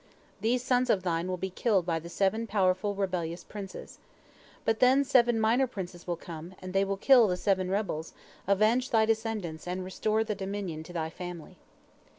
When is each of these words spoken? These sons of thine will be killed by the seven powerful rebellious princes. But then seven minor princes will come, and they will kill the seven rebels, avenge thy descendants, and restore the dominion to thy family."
These 0.41 0.63
sons 0.63 0.89
of 0.89 1.03
thine 1.03 1.27
will 1.27 1.37
be 1.37 1.51
killed 1.51 1.85
by 1.85 1.99
the 1.99 2.09
seven 2.09 2.47
powerful 2.47 2.95
rebellious 2.95 3.43
princes. 3.43 3.99
But 4.65 4.79
then 4.79 5.03
seven 5.03 5.39
minor 5.39 5.67
princes 5.67 6.07
will 6.07 6.15
come, 6.15 6.55
and 6.59 6.73
they 6.73 6.83
will 6.83 6.97
kill 6.97 7.27
the 7.27 7.37
seven 7.37 7.69
rebels, 7.69 8.13
avenge 8.47 8.89
thy 8.89 9.05
descendants, 9.05 9.67
and 9.67 9.83
restore 9.83 10.23
the 10.23 10.33
dominion 10.33 10.81
to 10.85 10.93
thy 10.93 11.11
family." 11.11 11.55